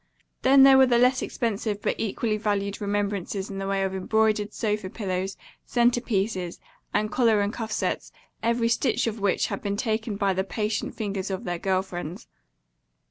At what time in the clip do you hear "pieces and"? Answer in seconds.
6.01-7.11